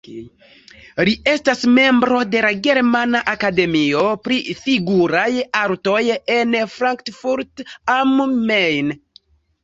Li 1.07 1.11
estas 1.31 1.59
membro 1.73 2.21
de 2.35 2.39
la 2.45 2.49
Germana 2.67 3.19
akademio 3.33 4.05
pri 4.27 4.39
figuraj 4.61 5.25
artoj 5.59 5.99
en 6.37 6.57
Frankfurt 6.77 7.63
am 7.97 8.17
Main. 8.49 8.91